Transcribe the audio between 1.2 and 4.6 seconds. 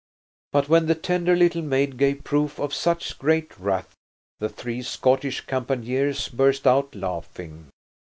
little maid gave proof of such great wrath, the